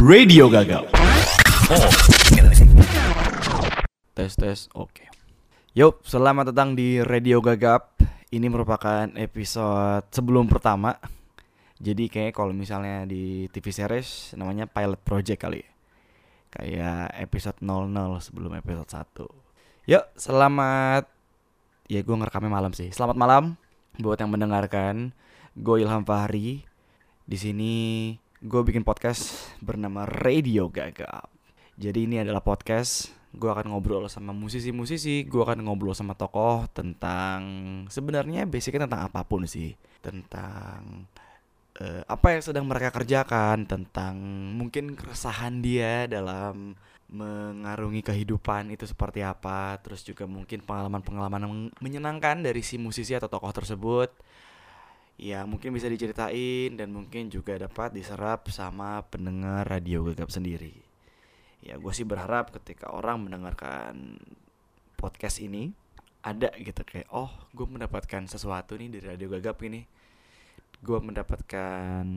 Radio 0.00 0.48
Gagal. 0.48 0.88
Tes 4.16 4.32
tes, 4.32 4.58
oke. 4.72 5.04
Yuk, 5.76 6.00
selamat 6.00 6.56
datang 6.56 6.72
di 6.72 7.04
Radio 7.04 7.44
Gagap. 7.44 8.00
Ini 8.32 8.48
merupakan 8.48 9.12
episode 9.12 10.08
sebelum 10.08 10.48
pertama. 10.48 10.96
Jadi 11.76 12.08
kayak 12.08 12.32
kalau 12.32 12.56
misalnya 12.56 13.04
di 13.04 13.44
TV 13.52 13.68
series 13.68 14.32
namanya 14.40 14.64
pilot 14.64 15.04
project 15.04 15.36
kali. 15.36 15.60
ya. 15.60 15.70
Kayak 16.48 17.04
episode 17.20 17.60
00 17.60 18.24
sebelum 18.24 18.56
episode 18.56 18.88
1. 18.88 19.28
Yuk, 19.84 20.04
selamat 20.16 21.12
ya 21.92 22.00
gue 22.00 22.16
ngerekamnya 22.16 22.48
malam 22.48 22.72
sih. 22.72 22.88
Selamat 22.88 23.20
malam 23.20 23.52
buat 24.00 24.16
yang 24.16 24.32
mendengarkan. 24.32 25.12
Gue 25.52 25.84
Ilham 25.84 26.08
Fahri. 26.08 26.64
Di 27.28 27.36
sini 27.36 27.76
gue 28.40 28.64
bikin 28.64 28.88
podcast 28.88 29.52
bernama 29.60 30.08
Radio 30.08 30.72
Gagap. 30.72 31.28
Jadi 31.76 32.08
ini 32.08 32.24
adalah 32.24 32.40
podcast 32.40 33.12
gue 33.36 33.52
akan 33.52 33.68
ngobrol 33.68 34.08
sama 34.08 34.32
musisi-musisi, 34.32 35.28
gue 35.28 35.44
akan 35.44 35.60
ngobrol 35.60 35.92
sama 35.92 36.16
tokoh 36.16 36.64
tentang 36.72 37.40
sebenarnya 37.92 38.48
basicnya 38.48 38.88
tentang 38.88 39.12
apa 39.12 39.28
pun 39.28 39.44
sih, 39.44 39.76
tentang 40.00 41.04
eh, 41.84 42.00
apa 42.08 42.32
yang 42.32 42.40
sedang 42.40 42.64
mereka 42.64 42.88
kerjakan, 42.96 43.68
tentang 43.68 44.16
mungkin 44.56 44.96
keresahan 44.96 45.60
dia 45.60 46.08
dalam 46.08 46.72
mengarungi 47.12 48.00
kehidupan 48.00 48.72
itu 48.72 48.88
seperti 48.88 49.20
apa, 49.20 49.76
terus 49.84 50.00
juga 50.00 50.24
mungkin 50.24 50.64
pengalaman-pengalaman 50.64 51.76
menyenangkan 51.76 52.40
dari 52.40 52.64
si 52.64 52.80
musisi 52.80 53.12
atau 53.12 53.28
tokoh 53.28 53.52
tersebut 53.52 54.08
ya 55.20 55.44
mungkin 55.44 55.76
bisa 55.76 55.84
diceritain 55.84 56.80
dan 56.80 56.88
mungkin 56.96 57.28
juga 57.28 57.52
dapat 57.60 57.92
diserap 57.92 58.48
sama 58.48 59.04
pendengar 59.04 59.68
radio 59.68 60.00
gagap 60.08 60.32
sendiri. 60.32 60.72
Ya 61.60 61.76
gue 61.76 61.92
sih 61.92 62.08
berharap 62.08 62.56
ketika 62.56 62.88
orang 62.88 63.28
mendengarkan 63.28 64.16
podcast 64.96 65.44
ini 65.44 65.76
ada 66.24 66.48
gitu 66.56 66.80
kayak 66.88 67.12
oh 67.12 67.28
gue 67.52 67.68
mendapatkan 67.68 68.24
sesuatu 68.24 68.80
nih 68.80 68.96
dari 68.96 69.04
radio 69.12 69.28
gagap 69.36 69.60
ini. 69.60 69.84
Gue 70.80 70.96
mendapatkan 71.04 72.08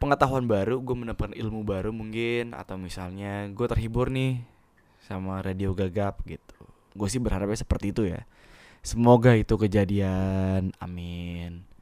pengetahuan 0.00 0.48
baru 0.48 0.80
gue 0.80 0.96
mendapatkan 0.96 1.36
ilmu 1.36 1.68
baru 1.68 1.92
mungkin 1.92 2.56
atau 2.56 2.80
misalnya 2.80 3.44
gue 3.52 3.66
terhibur 3.68 4.08
nih 4.08 4.40
sama 5.04 5.44
radio 5.44 5.76
gagap 5.76 6.24
gitu. 6.24 6.64
Gue 6.96 7.12
sih 7.12 7.20
berharapnya 7.20 7.60
seperti 7.60 7.92
itu 7.92 8.08
ya. 8.08 8.24
Semoga 8.80 9.36
itu 9.36 9.52
kejadian. 9.60 10.72
Amin 10.80 11.75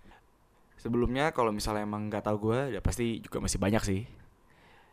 sebelumnya 0.85 1.33
kalau 1.33 1.49
misalnya 1.49 1.89
emang 1.89 2.13
nggak 2.13 2.29
tahu 2.29 2.53
gue 2.53 2.77
ya 2.77 2.81
pasti 2.85 3.25
juga 3.25 3.41
masih 3.41 3.57
banyak 3.57 3.81
sih. 3.81 4.05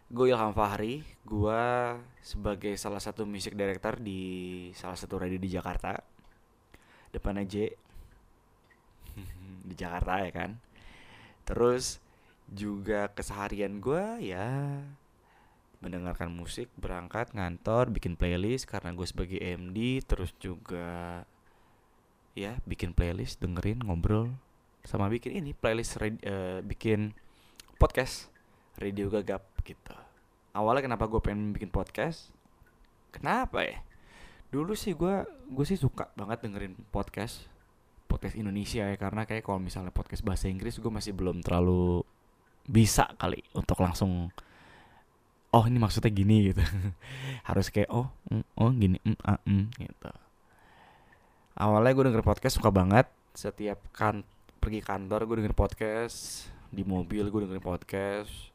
Gue 0.08 0.31
Ilham 0.31 0.56
Fahri 0.56 1.03
gue 1.28 1.64
sebagai 2.23 2.72
salah 2.80 3.03
satu 3.03 3.28
music 3.28 3.59
director 3.59 4.00
di 4.00 4.72
salah 4.72 4.95
satu 4.95 5.20
radio 5.20 5.36
di 5.36 5.52
Jakarta. 5.52 6.00
Depan 7.11 7.44
aja 7.44 7.67
di 9.67 9.73
Jakarta 9.75 10.23
ya 10.23 10.31
kan? 10.31 10.56
Terus 11.44 12.00
juga 12.48 13.11
keseharian 13.11 13.83
gue 13.83 14.31
ya 14.31 14.80
mendengarkan 15.83 16.31
musik 16.31 16.72
berangkat 16.80 17.36
ngantor 17.36 17.92
bikin 17.92 18.16
playlist 18.16 18.70
karena 18.70 18.95
gue 18.95 19.08
sebagai 19.08 19.39
MD 19.42 20.05
terus 20.05 20.30
juga 20.38 21.26
ya 22.38 22.61
bikin 22.64 22.94
playlist 22.94 23.42
dengerin 23.42 23.81
ngobrol 23.81 24.30
sama 24.86 25.08
bikin 25.08 25.38
ini 25.38 25.54
playlist 25.54 25.98
eh, 26.02 26.62
bikin 26.66 27.14
podcast. 27.78 28.30
Radio 28.80 29.12
gagap 29.14 29.46
gitu. 29.62 29.94
Awalnya 30.58 30.90
kenapa 30.90 31.06
gue 31.06 31.22
pengen 31.22 31.54
bikin 31.54 31.70
podcast? 31.70 32.34
Kenapa 33.14 33.62
ya? 33.62 33.78
Dulu 34.50 34.73
sih 34.73 34.98
gue 34.98 35.28
gue 35.52 35.66
sih 35.68 35.78
suka 35.78 36.10
banget 36.18 36.44
dengerin 36.44 36.73
podcast 36.89 37.45
podcast 38.10 38.33
Indonesia 38.33 38.88
ya. 38.88 38.98
Karena 38.98 39.28
kayak 39.28 39.45
kalau 39.45 39.61
misalnya 39.61 39.94
podcast 39.94 40.26
bahasa 40.26 40.50
Inggris 40.50 40.82
gue 40.82 40.89
masih 40.89 41.14
belum 41.14 41.45
terlalu 41.45 42.02
bisa 42.66 43.10
kali 43.17 43.42
untuk 43.54 43.78
langsung 43.82 44.30
oh 45.52 45.64
ini 45.67 45.78
maksudnya 45.78 46.10
gini 46.10 46.52
gitu. 46.52 46.64
Harus 47.48 47.70
kayak 47.70 47.92
oh 47.92 48.10
mm, 48.32 48.45
oh 48.58 48.72
gini 48.73 48.98
mm, 49.04 49.20
ah, 49.28 49.39
mm, 49.45 49.66
gitu. 49.78 50.11
Awalnya 51.60 51.92
gue 51.94 52.04
denger 52.10 52.23
podcast 52.26 52.58
suka 52.58 52.73
banget. 52.73 53.05
Setiap 53.38 53.78
kan 53.94 54.26
pergi 54.61 54.80
kantor 54.86 55.26
gue 55.26 55.36
dengerin 55.42 55.58
podcast. 55.58 56.45
Di 56.70 56.86
mobil 56.86 57.26
gue 57.26 57.39
dengerin 57.49 57.66
podcast. 57.66 58.54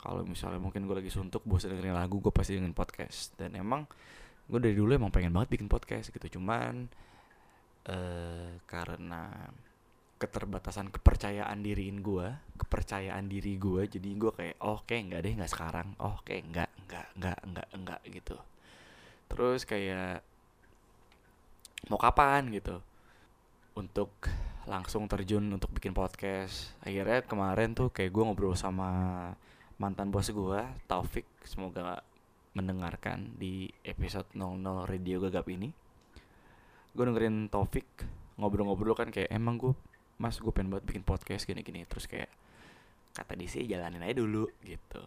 Kalau 0.00 0.24
misalnya 0.24 0.56
mungkin 0.56 0.88
gue 0.88 0.96
lagi 0.96 1.12
suntuk 1.12 1.44
bosan 1.44 1.76
dengerin 1.76 1.92
lagu 1.92 2.24
gue 2.24 2.32
pasti 2.32 2.56
dengerin 2.56 2.72
podcast. 2.72 3.36
Dan 3.36 3.60
emang 3.60 3.84
gue 4.48 4.58
dari 4.58 4.72
dulu 4.72 4.96
emang 4.96 5.12
pengen 5.12 5.36
banget 5.36 5.60
bikin 5.60 5.68
podcast 5.68 6.08
gitu. 6.08 6.40
Cuman 6.40 6.88
eh 7.84 8.56
karena 8.64 9.52
keterbatasan 10.16 10.94
kepercayaan 10.94 11.66
diriin 11.66 11.98
gue 11.98 12.30
kepercayaan 12.54 13.26
diri 13.26 13.58
gue 13.58 13.90
jadi 13.90 14.06
gue 14.14 14.30
kayak 14.30 14.56
oh 14.62 14.86
kayak 14.86 15.10
enggak 15.10 15.20
deh 15.20 15.32
nggak 15.36 15.52
sekarang. 15.52 15.88
Oh 16.00 16.16
kayak 16.24 16.42
enggak 16.48 16.70
enggak 16.88 17.06
enggak 17.12 17.38
enggak 17.44 17.68
enggak 17.76 18.00
gitu. 18.08 18.36
Terus 19.28 19.68
kayak 19.68 20.24
mau 21.92 22.00
kapan 22.00 22.48
gitu? 22.48 22.80
Untuk 23.76 24.12
langsung 24.66 25.10
terjun 25.10 25.42
untuk 25.50 25.74
bikin 25.74 25.90
podcast. 25.90 26.70
Akhirnya 26.86 27.26
kemarin 27.26 27.74
tuh 27.74 27.90
kayak 27.90 28.14
gue 28.14 28.22
ngobrol 28.22 28.54
sama 28.54 28.88
mantan 29.78 30.14
bos 30.14 30.30
gue 30.30 30.60
Taufik. 30.86 31.26
Semoga 31.42 32.02
mendengarkan 32.54 33.34
di 33.34 33.72
episode 33.82 34.28
00 34.36 34.86
radio 34.86 35.18
gagap 35.18 35.46
ini. 35.50 35.72
Gue 36.94 37.04
dengerin 37.08 37.50
Taufik 37.50 37.88
ngobrol-ngobrol 38.38 38.94
kan 38.94 39.10
kayak 39.10 39.30
emang 39.34 39.58
gue 39.58 39.74
mas 40.22 40.38
gue 40.38 40.52
pengen 40.54 40.70
banget 40.70 40.94
bikin 40.94 41.02
podcast 41.02 41.42
gini-gini. 41.42 41.82
Terus 41.88 42.06
kayak 42.06 42.30
kata 43.18 43.34
dia 43.34 43.48
sih 43.50 43.66
jalanin 43.66 44.06
aja 44.06 44.14
dulu 44.14 44.46
gitu. 44.62 45.02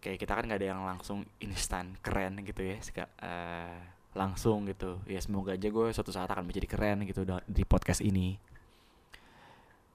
Kayak 0.00 0.18
kita 0.24 0.32
kan 0.32 0.44
nggak 0.48 0.60
ada 0.64 0.68
yang 0.72 0.82
langsung 0.82 1.28
instan 1.44 1.94
keren 2.00 2.40
gitu 2.42 2.64
ya 2.64 2.80
Seka- 2.80 3.14
eh, 3.20 3.76
langsung 4.16 4.64
gitu. 4.64 4.96
Ya 5.04 5.20
semoga 5.20 5.52
aja 5.52 5.68
gue 5.68 5.86
suatu 5.92 6.08
saat 6.08 6.32
akan 6.32 6.48
menjadi 6.48 6.72
keren 6.72 7.04
gitu 7.04 7.28
di 7.44 7.62
podcast 7.68 8.00
ini 8.00 8.51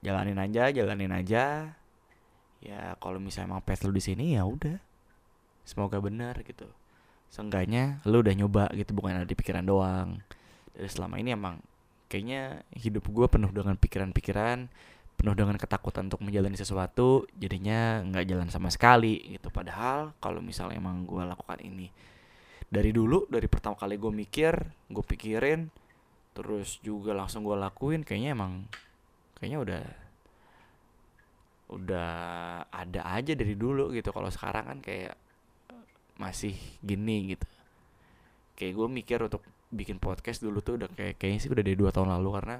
jalanin 0.04 0.38
aja 0.38 0.70
jalanin 0.70 1.12
aja. 1.12 1.74
Ya 2.58 2.98
kalau 2.98 3.22
misalnya 3.22 3.54
emang 3.54 3.62
path 3.62 3.86
lu 3.86 3.94
di 3.94 4.02
sini 4.02 4.34
ya 4.34 4.46
udah. 4.46 4.78
Semoga 5.62 6.02
benar 6.02 6.40
gitu. 6.42 6.66
Seenggaknya 7.28 8.02
lu 8.08 8.24
udah 8.24 8.34
nyoba 8.34 8.64
gitu. 8.74 8.94
Bukan 8.96 9.22
ada 9.22 9.28
di 9.28 9.36
pikiran 9.36 9.64
doang. 9.66 10.18
Dari 10.74 10.88
selama 10.90 11.20
ini 11.22 11.34
emang 11.34 11.62
kayaknya 12.08 12.64
hidup 12.72 13.04
gue 13.06 13.26
penuh 13.28 13.52
dengan 13.52 13.76
pikiran-pikiran 13.76 14.70
penuh 15.18 15.34
dengan 15.34 15.58
ketakutan 15.58 16.06
untuk 16.06 16.22
menjalani 16.22 16.54
sesuatu 16.54 17.26
jadinya 17.34 18.06
nggak 18.06 18.24
jalan 18.26 18.48
sama 18.48 18.70
sekali 18.70 19.38
gitu. 19.38 19.50
Padahal 19.50 20.14
kalau 20.22 20.38
misalnya 20.38 20.78
emang 20.78 21.04
gue 21.04 21.22
lakukan 21.26 21.58
ini 21.58 21.90
dari 22.68 22.92
dulu 22.92 23.24
dari 23.32 23.48
pertama 23.48 23.74
kali 23.80 23.96
gue 23.96 24.12
mikir 24.12 24.54
gue 24.92 25.04
pikirin 25.04 25.72
terus 26.36 26.78
juga 26.84 27.16
langsung 27.16 27.42
gue 27.42 27.56
lakuin 27.56 28.04
kayaknya 28.04 28.36
emang 28.36 28.68
kayaknya 29.38 29.58
udah 29.62 29.82
udah 31.68 32.10
ada 32.72 33.00
aja 33.12 33.32
dari 33.36 33.54
dulu 33.54 33.92
gitu. 33.92 34.08
Kalau 34.10 34.32
sekarang 34.32 34.64
kan 34.72 34.78
kayak 34.80 35.14
masih 36.18 36.56
gini 36.80 37.36
gitu. 37.36 37.46
Kayak 38.58 38.72
gue 38.74 38.88
mikir 38.90 39.18
untuk 39.22 39.42
bikin 39.68 40.00
podcast 40.00 40.40
dulu 40.40 40.64
tuh 40.64 40.80
udah 40.80 40.88
kayak 40.96 41.20
kayaknya 41.20 41.40
sih 41.44 41.50
udah 41.52 41.64
dari 41.64 41.76
dua 41.76 41.92
tahun 41.92 42.10
lalu. 42.18 42.28
Karena 42.40 42.56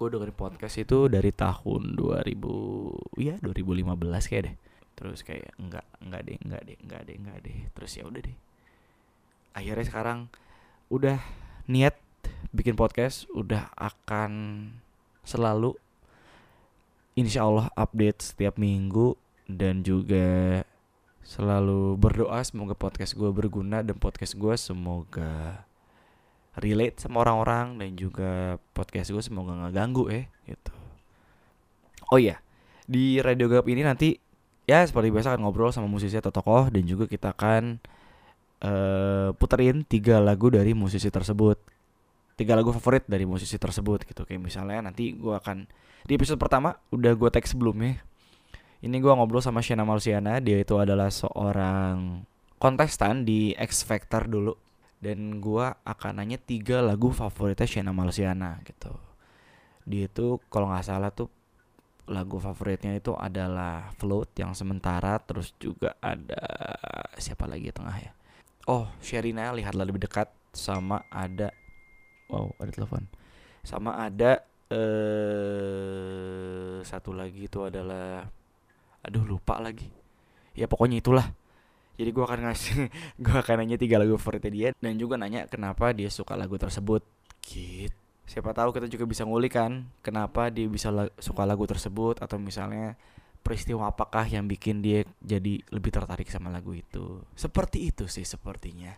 gue 0.00 0.08
dengerin 0.08 0.36
podcast 0.36 0.76
itu 0.80 0.98
dari 1.12 1.30
tahun 1.36 1.92
2000 1.92 3.20
ya 3.20 3.36
2015 3.44 4.30
kayak 4.32 4.42
deh. 4.48 4.54
Terus 4.96 5.20
kayak 5.20 5.52
enggak 5.60 5.86
enggak 6.00 6.22
deh 6.24 6.36
enggak 6.40 6.62
deh 6.64 6.76
enggak 6.80 7.00
deh 7.04 7.16
enggak 7.20 7.38
deh. 7.44 7.56
Terus 7.76 7.92
ya 8.00 8.04
udah 8.08 8.20
deh. 8.24 8.36
Akhirnya 9.52 9.84
sekarang 9.84 10.18
udah 10.88 11.20
niat 11.68 11.94
bikin 12.50 12.74
podcast 12.74 13.28
udah 13.30 13.70
akan 13.76 14.32
selalu 15.22 15.76
insya 17.20 17.44
Allah 17.44 17.68
update 17.76 18.32
setiap 18.32 18.56
minggu 18.56 19.12
dan 19.44 19.84
juga 19.84 20.64
selalu 21.20 22.00
berdoa 22.00 22.40
semoga 22.42 22.72
podcast 22.72 23.12
gue 23.12 23.28
berguna 23.28 23.84
dan 23.84 24.00
podcast 24.00 24.34
gue 24.34 24.54
semoga 24.56 25.62
relate 26.56 26.98
sama 26.98 27.22
orang-orang 27.22 27.78
dan 27.78 27.90
juga 27.94 28.56
podcast 28.72 29.12
gue 29.12 29.22
semoga 29.22 29.52
nggak 29.54 29.74
ganggu 29.76 30.04
ya 30.08 30.22
gitu. 30.48 30.72
Oh 32.10 32.18
iya 32.18 32.42
di 32.90 33.22
Radio 33.22 33.46
Gap 33.46 33.68
ini 33.70 33.86
nanti 33.86 34.18
ya 34.66 34.82
seperti 34.82 35.14
biasa 35.14 35.36
akan 35.36 35.46
ngobrol 35.46 35.70
sama 35.70 35.86
musisi 35.86 36.18
atau 36.18 36.34
tokoh 36.34 36.72
dan 36.72 36.82
juga 36.88 37.06
kita 37.06 37.36
akan 37.36 37.78
eh 38.60 39.30
puterin 39.40 39.86
tiga 39.88 40.20
lagu 40.20 40.52
dari 40.52 40.76
musisi 40.76 41.08
tersebut 41.08 41.56
tiga 42.40 42.56
lagu 42.56 42.72
favorit 42.72 43.04
dari 43.04 43.28
musisi 43.28 43.60
tersebut 43.60 44.08
gitu 44.08 44.24
kayak 44.24 44.40
misalnya 44.40 44.88
nanti 44.88 45.12
gue 45.12 45.36
akan 45.36 45.68
di 46.08 46.16
episode 46.16 46.40
pertama 46.40 46.72
udah 46.88 47.12
gue 47.12 47.28
tag 47.28 47.44
sebelumnya 47.44 48.00
Ini 48.80 48.96
gue 48.96 49.12
ngobrol 49.12 49.44
sama 49.44 49.60
Shena 49.60 49.84
Marciana, 49.84 50.40
dia 50.40 50.56
itu 50.56 50.72
adalah 50.80 51.12
seorang 51.12 52.24
kontestan 52.56 53.28
di 53.28 53.52
X 53.52 53.84
Factor 53.84 54.24
dulu. 54.24 54.56
Dan 55.00 55.36
gue 55.36 55.68
akan 55.84 56.16
nanya 56.16 56.40
tiga 56.40 56.80
lagu 56.80 57.12
favoritnya 57.12 57.68
Shena 57.68 57.92
Marciana 57.92 58.56
gitu. 58.64 58.96
Dia 59.84 60.08
itu 60.08 60.40
kalau 60.48 60.72
nggak 60.72 60.84
salah 60.88 61.12
tuh 61.12 61.28
lagu 62.08 62.40
favoritnya 62.40 62.96
itu 62.96 63.12
adalah 63.12 63.92
Float 64.00 64.32
yang 64.40 64.56
sementara, 64.56 65.20
terus 65.20 65.52
juga 65.60 65.92
ada 66.00 66.40
siapa 67.20 67.44
lagi 67.44 67.68
di 67.68 67.74
tengah 67.76 67.96
ya? 68.00 68.12
Oh, 68.64 68.88
Sherina 69.04 69.52
lihatlah 69.52 69.84
lebih 69.84 70.08
dekat 70.08 70.32
sama 70.56 71.04
ada 71.12 71.52
wow 72.30 72.54
ada 72.62 72.70
telepon. 72.70 73.04
Sama 73.66 73.98
ada 73.98 74.46
eh 74.70 75.90
satu 76.86 77.10
lagi 77.10 77.50
itu 77.50 77.66
adalah 77.66 78.22
aduh 79.02 79.24
lupa 79.26 79.58
lagi. 79.58 79.90
Ya 80.54 80.70
pokoknya 80.70 81.02
itulah. 81.02 81.26
Jadi 81.98 82.10
gue 82.16 82.24
akan 82.24 82.48
ngasih 82.48 82.88
gue 83.24 83.36
akan 83.36 83.54
nanya 83.60 83.76
tiga 83.76 84.00
lagu 84.00 84.16
favoritnya 84.16 84.50
dia 84.50 84.68
dan 84.78 84.96
juga 84.96 85.20
nanya 85.20 85.44
kenapa 85.50 85.92
dia 85.92 86.08
suka 86.08 86.38
lagu 86.38 86.56
tersebut. 86.56 87.02
Gitu. 87.44 87.92
Siapa 88.30 88.54
tahu 88.54 88.70
kita 88.70 88.86
juga 88.86 89.10
bisa 89.10 89.26
ngulik 89.26 89.58
kan 89.58 89.90
kenapa 90.06 90.54
dia 90.54 90.70
bisa 90.70 90.94
la 90.94 91.10
suka 91.18 91.42
lagu 91.42 91.66
tersebut 91.66 92.22
atau 92.22 92.38
misalnya 92.38 92.94
peristiwa 93.42 93.90
apakah 93.90 94.22
yang 94.30 94.46
bikin 94.46 94.78
dia 94.86 95.02
jadi 95.18 95.58
lebih 95.74 95.90
tertarik 95.90 96.30
sama 96.30 96.46
lagu 96.46 96.70
itu. 96.70 97.26
Seperti 97.34 97.90
itu 97.90 98.06
sih 98.06 98.22
sepertinya. 98.22 98.94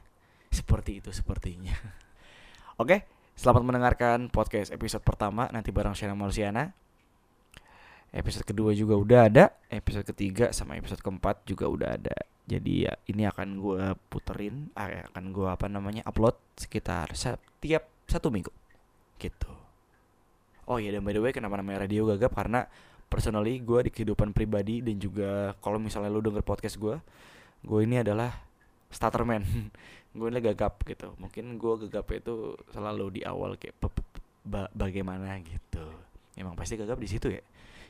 Seperti 0.52 1.00
itu 1.00 1.08
sepertinya. 1.16 1.72
Oke 2.82 3.21
selamat 3.32 3.62
mendengarkan 3.64 4.28
podcast 4.28 4.70
episode 4.70 5.00
pertama 5.00 5.48
nanti 5.50 5.72
bareng 5.72 5.96
Shana 5.96 6.12
Marciana 6.12 6.72
episode 8.12 8.44
kedua 8.44 8.76
juga 8.76 8.94
udah 8.94 9.20
ada 9.26 9.44
episode 9.72 10.04
ketiga 10.04 10.52
sama 10.52 10.76
episode 10.76 11.00
keempat 11.00 11.48
juga 11.48 11.64
udah 11.66 11.88
ada. 11.96 12.16
Jadi 12.44 12.84
ya 12.84 12.92
ini 13.08 13.24
akan 13.24 13.48
gue 13.56 13.84
puterin 14.12 14.68
ah, 14.76 15.08
akan 15.08 15.32
gue 15.32 15.48
apa 15.48 15.66
namanya 15.72 16.04
upload 16.04 16.36
sekitar 16.60 17.16
setiap 17.16 17.88
satu 18.04 18.28
minggu. 18.28 18.52
Gitu. 19.16 19.48
Oh 20.68 20.76
ya 20.76 20.92
dan 20.92 21.00
by 21.00 21.16
the 21.16 21.22
way 21.24 21.32
kenapa 21.32 21.56
namanya 21.56 21.88
radio 21.88 22.04
gagap? 22.12 22.36
Karena 22.36 22.68
personally 23.08 23.64
gue 23.64 23.88
di 23.88 23.90
kehidupan 23.90 24.36
pribadi 24.36 24.84
dan 24.84 25.00
juga 25.00 25.56
kalau 25.64 25.80
misalnya 25.80 26.12
lu 26.12 26.20
denger 26.20 26.44
podcast 26.44 26.76
gue 26.76 26.96
gue 27.62 27.80
ini 27.84 28.00
adalah 28.04 28.51
starterman 28.92 29.42
gue 30.16 30.28
ini 30.28 30.40
gagap 30.44 30.84
gitu. 30.84 31.16
Mungkin 31.16 31.56
gue 31.56 31.74
gagap 31.88 32.06
itu 32.12 32.54
selalu 32.70 33.18
di 33.18 33.20
awal 33.24 33.56
kayak 33.56 33.80
bagaimana? 34.76 35.40
gitu. 35.40 35.84
Emang 36.36 36.52
pasti 36.52 36.76
gagap 36.76 37.00
di 37.00 37.08
situ 37.08 37.32
ya. 37.32 37.42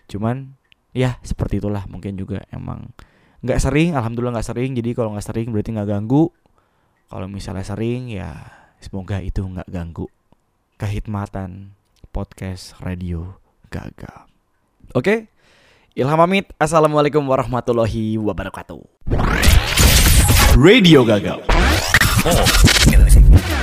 Cuman 0.06 0.54
ya 0.94 1.18
seperti 1.26 1.58
itulah. 1.58 1.84
Mungkin 1.90 2.14
juga 2.14 2.46
emang 2.54 2.94
nggak 3.42 3.58
sering 3.58 3.98
alhamdulillah 3.98 4.38
nggak 4.38 4.48
sering. 4.48 4.70
Jadi 4.78 4.90
kalau 4.94 5.14
nggak 5.18 5.26
sering 5.26 5.50
berarti 5.50 5.70
nggak 5.74 5.90
ganggu. 5.90 6.30
Kalau 7.10 7.26
misalnya 7.28 7.66
sering 7.66 8.08
ya 8.08 8.38
semoga 8.78 9.20
itu 9.20 9.42
nggak 9.42 9.68
ganggu 9.68 10.06
kehidmatan 10.78 11.74
podcast 12.14 12.78
radio 12.82 13.38
gagap. 13.70 14.30
Oke? 14.94 15.32
Ilham 15.92 16.24
Amit 16.24 16.48
Assalamualaikum 16.56 17.20
warahmatullahi 17.20 18.16
wabarakatuh 18.16 18.80
Radio 20.56 21.04
Gaga. 21.04 21.38
Oh, 22.24 23.61